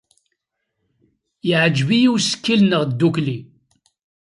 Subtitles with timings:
[1.47, 3.37] Yeɛjeb-iyi ussikel-nneɣ ddukkli.